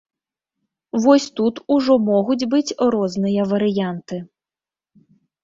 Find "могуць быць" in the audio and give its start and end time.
2.07-2.75